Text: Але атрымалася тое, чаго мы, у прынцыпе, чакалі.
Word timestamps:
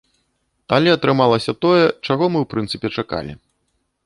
Але 0.77 0.89
атрымалася 0.97 1.55
тое, 1.67 1.83
чаго 2.07 2.23
мы, 2.37 2.43
у 2.47 2.49
прынцыпе, 2.55 2.87
чакалі. 2.97 3.33